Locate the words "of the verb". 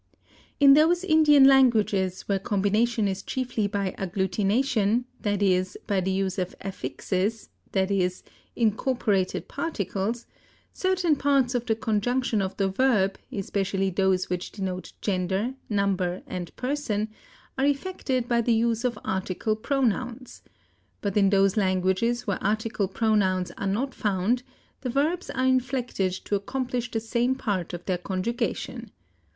12.41-13.19